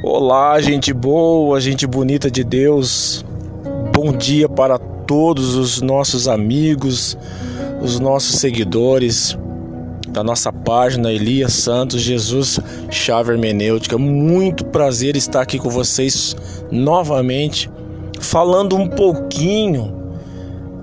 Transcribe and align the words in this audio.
Olá, 0.00 0.60
gente 0.60 0.92
boa, 0.92 1.60
gente 1.60 1.84
bonita 1.84 2.30
de 2.30 2.44
Deus. 2.44 3.24
Bom 3.92 4.12
dia 4.12 4.48
para 4.48 4.78
todos 4.78 5.56
os 5.56 5.82
nossos 5.82 6.28
amigos, 6.28 7.18
os 7.82 7.98
nossos 7.98 8.38
seguidores 8.38 9.36
da 10.08 10.22
nossa 10.22 10.52
página 10.52 11.12
Elias 11.12 11.52
Santos 11.52 12.00
Jesus 12.00 12.60
Chave 12.90 13.32
Hermenêutica. 13.32 13.98
Muito 13.98 14.64
prazer 14.66 15.16
estar 15.16 15.42
aqui 15.42 15.58
com 15.58 15.68
vocês 15.68 16.36
novamente, 16.70 17.68
falando 18.20 18.76
um 18.76 18.86
pouquinho 18.86 19.92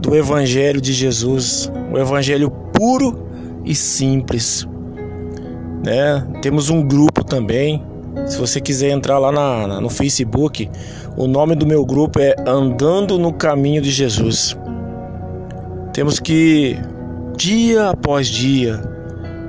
do 0.01 0.13
Evangelho 0.13 0.81
de 0.81 0.91
Jesus, 0.91 1.71
o 1.89 1.97
Evangelho 1.97 2.51
puro 2.51 3.25
e 3.63 3.73
simples. 3.73 4.67
Né? 5.85 6.27
Temos 6.41 6.69
um 6.69 6.85
grupo 6.85 7.23
também 7.23 7.81
se 8.25 8.37
você 8.37 8.59
quiser 8.59 8.89
entrar 8.89 9.19
lá 9.19 9.31
na, 9.31 9.67
na, 9.67 9.81
no 9.81 9.89
Facebook, 9.89 10.69
o 11.15 11.27
nome 11.27 11.55
do 11.55 11.65
meu 11.65 11.85
grupo 11.85 12.19
é 12.19 12.35
Andando 12.47 13.19
no 13.19 13.31
Caminho 13.31 13.81
de 13.81 13.91
Jesus. 13.91 14.57
Temos 15.93 16.19
que, 16.19 16.77
dia 17.37 17.89
após 17.89 18.27
dia, 18.27 18.81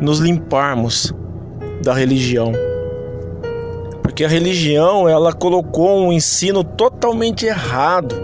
nos 0.01 0.19
limparmos 0.19 1.13
da 1.83 1.95
religião. 1.95 2.53
Porque 4.03 4.25
a 4.25 4.29
religião, 4.29 5.09
ela 5.09 5.33
colocou 5.33 6.07
um 6.07 6.13
ensino 6.13 6.63
totalmente 6.63 7.47
errado 7.47 8.15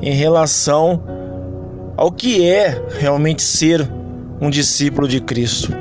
em 0.00 0.12
relação 0.12 1.02
ao 1.96 2.10
que 2.10 2.44
é 2.44 2.82
realmente 2.98 3.42
ser 3.42 3.88
um 4.40 4.50
discípulo 4.50 5.06
de 5.06 5.20
Cristo. 5.20 5.72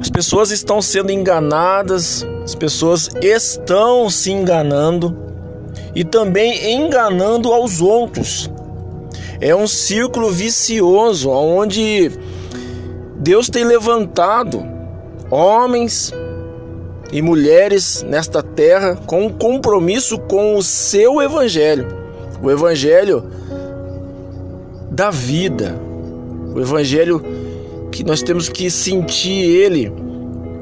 As 0.00 0.08
pessoas 0.10 0.50
estão 0.50 0.80
sendo 0.80 1.10
enganadas 1.10 2.26
as 2.48 2.54
pessoas 2.54 3.10
estão 3.20 4.08
se 4.08 4.32
enganando 4.32 5.14
e 5.94 6.02
também 6.02 6.72
enganando 6.72 7.52
aos 7.52 7.82
outros. 7.82 8.50
É 9.38 9.54
um 9.54 9.66
círculo 9.66 10.30
vicioso 10.30 11.28
onde 11.28 12.10
Deus 13.18 13.50
tem 13.50 13.64
levantado 13.64 14.64
homens 15.30 16.10
e 17.12 17.20
mulheres 17.20 18.02
nesta 18.02 18.42
terra 18.42 18.96
com 19.06 19.26
um 19.26 19.30
compromisso 19.30 20.18
com 20.20 20.56
o 20.56 20.62
seu 20.62 21.20
evangelho, 21.20 21.86
o 22.42 22.50
evangelho 22.50 23.24
da 24.90 25.10
vida, 25.10 25.76
o 26.54 26.58
evangelho 26.58 27.22
que 27.98 28.04
nós 28.04 28.22
temos 28.22 28.48
que 28.48 28.70
sentir 28.70 29.44
ele 29.44 29.92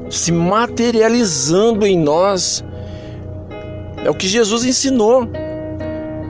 se 0.09 0.31
materializando 0.31 1.85
em 1.85 1.95
nós. 1.95 2.65
É 4.03 4.09
o 4.09 4.15
que 4.15 4.27
Jesus 4.27 4.65
ensinou. 4.65 5.29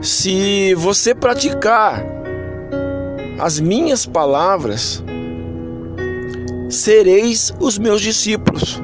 Se 0.02 0.74
você 0.74 1.14
praticar 1.14 2.04
as 3.38 3.58
minhas 3.58 4.04
palavras, 4.04 5.02
sereis 6.68 7.54
os 7.58 7.78
meus 7.78 8.02
discípulos. 8.02 8.78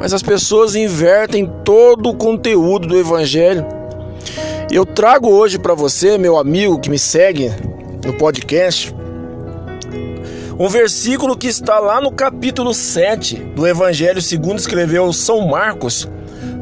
Mas 0.00 0.12
as 0.12 0.22
pessoas 0.22 0.74
invertem 0.74 1.48
todo 1.64 2.10
o 2.10 2.16
conteúdo 2.16 2.88
do 2.88 2.98
Evangelho. 2.98 3.64
Eu 4.68 4.84
trago 4.84 5.30
hoje 5.30 5.60
para 5.60 5.74
você, 5.74 6.18
meu 6.18 6.36
amigo 6.36 6.80
que 6.80 6.90
me 6.90 6.98
segue 6.98 7.52
no 8.04 8.14
podcast, 8.14 8.92
um 10.58 10.68
versículo 10.68 11.36
que 11.36 11.48
está 11.48 11.78
lá 11.78 12.00
no 12.00 12.12
capítulo 12.12 12.72
7 12.72 13.36
do 13.36 13.66
Evangelho 13.66 14.22
segundo 14.22 14.58
escreveu 14.58 15.12
São 15.12 15.46
Marcos, 15.48 16.08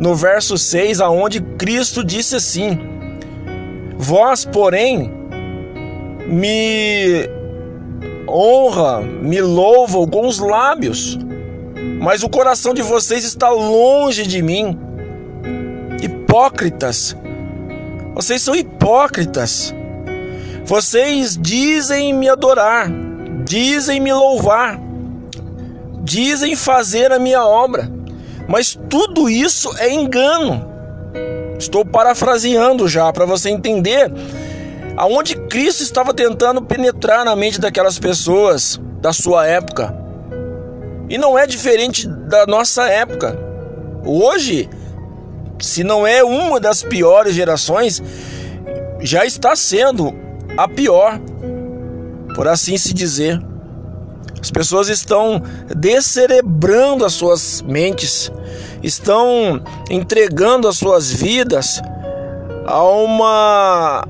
no 0.00 0.14
verso 0.14 0.56
6, 0.56 1.00
aonde 1.00 1.40
Cristo 1.40 2.02
disse 2.02 2.36
assim: 2.36 2.78
Vós, 3.98 4.44
porém, 4.44 5.12
me 6.26 7.28
honra, 8.26 9.02
me 9.02 9.40
louvam 9.42 10.06
com 10.06 10.26
os 10.26 10.38
lábios, 10.38 11.18
mas 12.00 12.22
o 12.22 12.28
coração 12.28 12.72
de 12.72 12.82
vocês 12.82 13.24
está 13.24 13.50
longe 13.50 14.26
de 14.26 14.40
mim. 14.40 14.78
Hipócritas, 16.02 17.14
vocês 18.14 18.40
são 18.40 18.54
hipócritas. 18.54 19.74
Vocês 20.64 21.36
dizem 21.36 22.14
me 22.14 22.28
adorar, 22.28 22.88
dizem 23.44 24.00
me 24.00 24.12
louvar, 24.12 24.78
dizem 26.02 26.56
fazer 26.56 27.12
a 27.12 27.18
minha 27.18 27.44
obra, 27.44 27.90
mas 28.48 28.78
tudo 28.88 29.28
isso 29.28 29.74
é 29.78 29.92
engano. 29.92 30.70
Estou 31.58 31.84
parafraseando 31.84 32.88
já 32.88 33.12
para 33.12 33.24
você 33.24 33.50
entender 33.50 34.10
aonde 34.96 35.36
Cristo 35.36 35.82
estava 35.82 36.12
tentando 36.12 36.62
penetrar 36.62 37.24
na 37.24 37.36
mente 37.36 37.60
daquelas 37.60 37.98
pessoas 37.98 38.80
da 39.00 39.12
sua 39.12 39.46
época. 39.46 39.94
E 41.08 41.18
não 41.18 41.38
é 41.38 41.46
diferente 41.46 42.08
da 42.08 42.46
nossa 42.46 42.88
época. 42.88 43.38
Hoje, 44.04 44.68
se 45.60 45.84
não 45.84 46.06
é 46.06 46.24
uma 46.24 46.58
das 46.58 46.82
piores 46.82 47.34
gerações, 47.34 48.02
já 49.00 49.24
está 49.24 49.54
sendo 49.54 50.14
a 50.56 50.66
pior 50.66 51.20
por 52.34 52.48
assim 52.48 52.76
se 52.76 52.92
dizer. 52.92 53.40
As 54.40 54.50
pessoas 54.50 54.88
estão 54.88 55.40
descerebrando 55.76 57.04
as 57.04 57.12
suas 57.12 57.62
mentes, 57.62 58.30
estão 58.82 59.62
entregando 59.88 60.66
as 60.66 60.76
suas 60.76 61.12
vidas 61.12 61.80
a 62.66 62.82
uma 62.82 64.04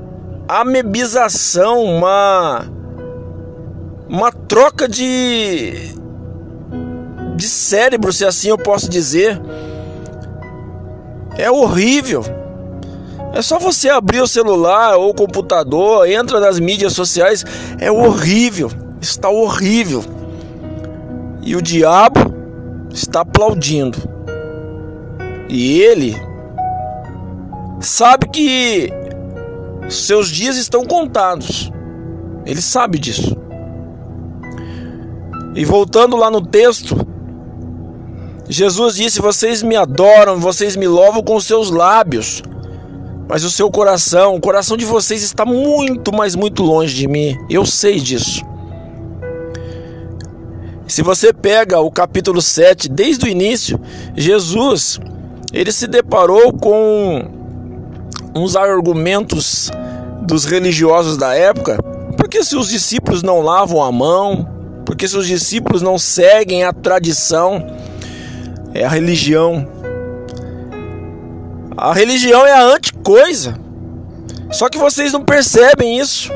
amebização, 0.47 1.83
uma 1.83 2.65
uma 4.09 4.31
troca 4.31 4.87
de 4.87 5.93
de 7.35 7.47
cérebro, 7.47 8.13
se 8.13 8.25
assim 8.25 8.49
eu 8.49 8.57
posso 8.57 8.89
dizer. 8.89 9.39
É 11.37 11.49
horrível. 11.49 12.23
É 13.33 13.41
só 13.41 13.57
você 13.57 13.89
abrir 13.89 14.21
o 14.21 14.27
celular 14.27 14.95
ou 14.95 15.09
o 15.09 15.13
computador, 15.13 16.07
entra 16.07 16.39
nas 16.39 16.59
mídias 16.59 16.93
sociais, 16.93 17.43
é 17.79 17.91
horrível, 17.91 18.69
está 19.01 19.27
horrível. 19.27 20.03
E 21.41 21.55
o 21.55 21.61
diabo 21.61 22.19
está 22.93 23.21
aplaudindo. 23.21 23.97
E 25.49 25.81
ele 25.81 26.15
sabe 27.81 28.27
que 28.29 28.93
seus 29.89 30.29
dias 30.29 30.55
estão 30.55 30.85
contados. 30.85 31.71
Ele 32.45 32.61
sabe 32.61 32.99
disso. 32.99 33.35
E 35.55 35.65
voltando 35.65 36.15
lá 36.15 36.29
no 36.29 36.41
texto, 36.41 36.95
Jesus 38.47 38.95
disse: 38.95 39.21
Vocês 39.21 39.63
me 39.63 39.75
adoram, 39.75 40.39
vocês 40.39 40.75
me 40.75 40.87
louvam 40.87 41.23
com 41.23 41.39
seus 41.39 41.69
lábios, 41.69 42.43
mas 43.33 43.43
o 43.43 43.49
seu 43.49 43.71
coração, 43.71 44.35
o 44.35 44.39
coração 44.39 44.77
de 44.77 44.85
vocês 44.85 45.23
está 45.23 45.43
muito, 45.43 46.13
mas 46.13 46.35
muito 46.35 46.61
longe 46.61 46.93
de 46.93 47.07
mim. 47.07 47.35
Eu 47.49 47.65
sei 47.65 47.99
disso. 47.99 48.45
Se 50.87 51.01
você 51.01 51.33
pega 51.33 51.79
o 51.79 51.89
capítulo 51.89 52.39
7, 52.43 52.87
desde 52.87 53.25
o 53.25 53.27
início, 53.27 53.81
Jesus, 54.15 54.99
ele 55.51 55.71
se 55.71 55.87
deparou 55.87 56.53
com 56.53 57.27
uns 58.35 58.55
argumentos 58.55 59.71
dos 60.21 60.45
religiosos 60.45 61.17
da 61.17 61.33
época, 61.33 61.79
porque 62.15 62.43
se 62.43 62.55
os 62.55 62.69
discípulos 62.69 63.23
não 63.23 63.41
lavam 63.41 63.81
a 63.81 63.91
mão, 63.91 64.47
porque 64.85 65.07
se 65.07 65.17
os 65.17 65.25
discípulos 65.25 65.81
não 65.81 65.97
seguem 65.97 66.65
a 66.65 66.71
tradição, 66.71 67.65
é 68.75 68.85
a 68.85 68.89
religião 68.89 69.72
a 71.83 71.91
religião 71.91 72.47
é 72.47 72.53
a 72.53 72.63
anticoisa. 72.63 73.55
Só 74.53 74.69
que 74.69 74.77
vocês 74.77 75.11
não 75.11 75.21
percebem 75.21 75.99
isso. 75.99 76.31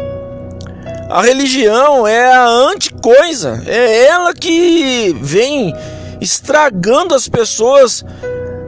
A 1.09 1.21
religião 1.21 2.05
é 2.05 2.33
a 2.33 2.45
anticoisa. 2.45 3.63
É 3.65 4.07
ela 4.07 4.33
que 4.33 5.15
vem 5.21 5.73
estragando 6.19 7.15
as 7.15 7.29
pessoas 7.29 8.03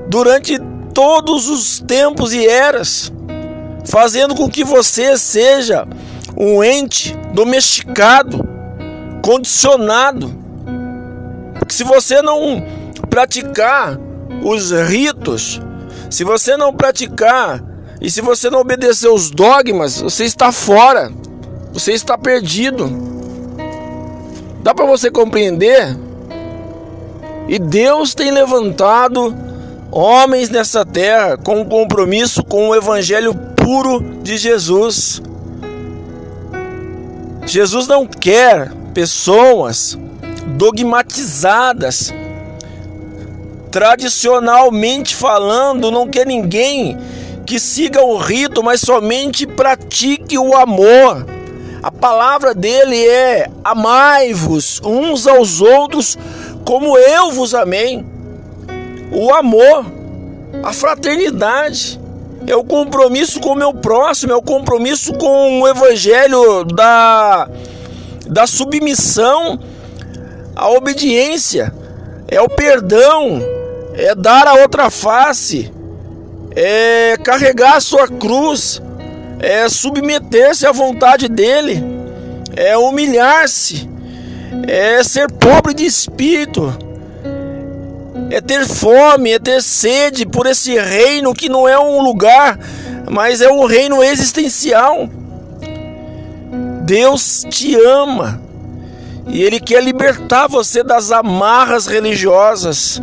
durante 0.08 0.58
todos 0.94 1.50
os 1.50 1.82
tempos 1.82 2.32
e 2.32 2.48
eras, 2.48 3.12
fazendo 3.86 4.34
com 4.34 4.50
que 4.50 4.64
você 4.64 5.18
seja 5.18 5.86
um 6.38 6.64
ente 6.64 7.14
domesticado, 7.34 8.48
condicionado. 9.22 10.34
Porque 11.56 11.74
se 11.74 11.84
você 11.84 12.22
não 12.22 12.66
praticar 13.10 14.00
os 14.42 14.72
ritos, 14.72 15.60
se 16.10 16.24
você 16.24 16.58
não 16.58 16.74
praticar 16.74 17.64
e 18.02 18.10
se 18.10 18.22
você 18.22 18.50
não 18.50 18.60
obedecer 18.60 19.10
os 19.10 19.30
dogmas, 19.30 20.02
você 20.02 20.24
está 20.24 20.52
fora. 20.52 21.12
Você 21.74 21.94
está 21.94 22.18
perdido. 22.18 22.90
Dá 24.64 24.74
para 24.74 24.86
você 24.86 25.12
compreender? 25.12 25.98
E 27.48 27.60
Deus 27.60 28.14
tem 28.14 28.32
levantado 28.32 29.36
homens 29.92 30.50
nessa 30.50 30.86
terra 30.86 31.38
com 31.38 31.62
um 31.62 31.66
compromisso 31.66 32.44
com 32.44 32.70
o 32.70 32.76
evangelho 32.76 33.34
puro 33.56 34.00
de 34.22 34.38
Jesus. 34.38 35.22
Jesus 37.46 37.88
não 37.88 38.06
quer 38.06 38.72
pessoas 38.94 39.98
dogmatizadas. 40.58 42.14
Tradicionalmente 43.72 45.16
falando, 45.16 45.92
não 45.92 46.08
quer 46.08 46.26
ninguém 46.26 46.98
que 47.46 47.60
siga 47.60 48.04
o 48.04 48.18
rito, 48.18 48.64
mas 48.64 48.82
somente 48.82 49.48
pratique 49.48 50.38
o 50.38 50.56
amor. 50.56 51.26
A 51.82 51.92
palavra 51.92 52.54
dele 52.54 53.08
é: 53.08 53.48
amai-vos 53.64 54.82
uns 54.84 55.26
aos 55.26 55.62
outros 55.62 56.18
como 56.66 56.98
eu 56.98 57.32
vos 57.32 57.56
amei. 57.56 58.06
O 59.12 59.34
amor, 59.34 59.86
a 60.64 60.72
fraternidade, 60.74 62.00
é 62.46 62.56
o 62.56 62.64
compromisso 62.64 63.40
com 63.40 63.50
o 63.50 63.56
meu 63.56 63.74
próximo, 63.74 64.34
é 64.34 64.36
o 64.36 64.42
compromisso 64.42 65.14
com 65.14 65.62
o 65.62 65.68
evangelho 65.68 66.64
da, 66.64 67.50
da 68.28 68.46
submissão, 68.46 69.60
a 70.56 70.70
obediência, 70.70 71.74
é 72.28 72.40
o 72.40 72.48
perdão, 72.48 73.42
é 74.00 74.16
dar 74.16 74.48
a 74.48 74.54
outra 74.62 74.90
face, 74.90 75.72
é 76.56 77.18
carregar 77.22 77.76
a 77.76 77.82
sua 77.82 78.08
cruz, 78.08 78.82
é 79.40 79.68
submeter-se 79.68 80.66
à 80.66 80.72
vontade 80.72 81.28
dele, 81.28 81.84
é 82.56 82.78
humilhar-se, 82.78 83.90
é 84.66 85.04
ser 85.04 85.30
pobre 85.34 85.74
de 85.74 85.86
espírito, 85.86 86.74
é 88.32 88.40
ter 88.40 88.66
fome, 88.66 89.32
é 89.32 89.40
ter 89.40 89.62
sede 89.62 90.26
por 90.26 90.48
esse 90.48 90.80
reino 90.80 91.34
que 91.34 91.50
não 91.50 91.68
é 91.68 91.78
um 91.78 92.02
lugar, 92.02 92.58
mas 93.10 93.42
é 93.42 93.52
um 93.52 93.66
reino 93.66 94.02
existencial. 94.02 95.10
Deus 96.84 97.46
te 97.50 97.76
ama 97.76 98.42
e 99.28 99.44
Ele 99.44 99.60
quer 99.60 99.84
libertar 99.84 100.48
você 100.48 100.84
das 100.84 101.12
amarras 101.12 101.86
religiosas. 101.86 103.00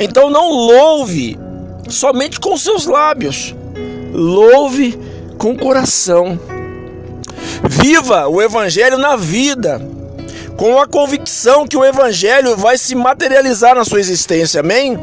Então 0.00 0.30
não 0.30 0.50
louve 0.50 1.38
somente 1.90 2.40
com 2.40 2.56
seus 2.56 2.86
lábios, 2.86 3.54
louve 4.12 4.98
com 5.36 5.52
o 5.52 5.58
coração. 5.58 6.40
Viva 7.68 8.26
o 8.26 8.40
Evangelho 8.40 8.96
na 8.96 9.14
vida, 9.14 9.80
com 10.56 10.80
a 10.80 10.86
convicção 10.86 11.66
que 11.66 11.76
o 11.76 11.84
Evangelho 11.84 12.56
vai 12.56 12.78
se 12.78 12.94
materializar 12.94 13.74
na 13.74 13.84
sua 13.84 14.00
existência, 14.00 14.60
amém? 14.60 14.98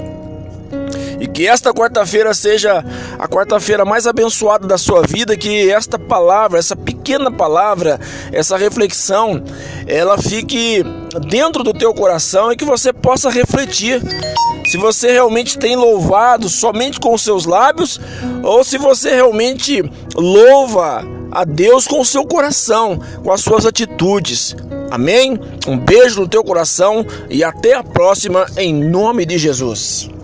Que 1.37 1.45
esta 1.45 1.71
quarta-feira 1.71 2.33
seja 2.33 2.83
a 3.19 3.27
quarta-feira 3.27 3.85
mais 3.85 4.07
abençoada 4.07 4.65
da 4.65 4.75
sua 4.75 5.03
vida, 5.03 5.37
que 5.37 5.69
esta 5.69 5.99
palavra, 5.99 6.57
essa 6.57 6.75
pequena 6.75 7.31
palavra, 7.31 7.99
essa 8.31 8.57
reflexão, 8.57 9.43
ela 9.85 10.17
fique 10.17 10.83
dentro 11.29 11.63
do 11.63 11.73
teu 11.73 11.93
coração 11.93 12.51
e 12.51 12.57
que 12.57 12.65
você 12.65 12.91
possa 12.91 13.29
refletir 13.29 14.01
se 14.65 14.79
você 14.79 15.11
realmente 15.11 15.59
tem 15.59 15.75
louvado 15.75 16.49
somente 16.49 16.99
com 16.99 17.15
seus 17.19 17.45
lábios 17.45 18.01
ou 18.41 18.63
se 18.63 18.79
você 18.79 19.13
realmente 19.13 19.83
louva 20.15 21.05
a 21.31 21.43
Deus 21.45 21.85
com 21.85 22.01
o 22.01 22.05
seu 22.05 22.25
coração, 22.25 22.99
com 23.23 23.31
as 23.31 23.41
suas 23.41 23.63
atitudes. 23.63 24.55
Amém? 24.89 25.39
Um 25.67 25.77
beijo 25.77 26.19
no 26.19 26.27
teu 26.27 26.43
coração 26.43 27.05
e 27.29 27.43
até 27.43 27.75
a 27.75 27.83
próxima 27.83 28.47
em 28.57 28.73
nome 28.73 29.23
de 29.23 29.37
Jesus. 29.37 30.16